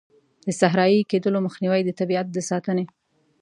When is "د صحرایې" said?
0.47-1.01